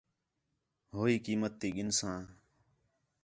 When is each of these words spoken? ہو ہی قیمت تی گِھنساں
ہو 0.93 1.01
ہی 1.07 1.15
قیمت 1.25 1.53
تی 1.59 1.69
گِھنساں 1.75 2.19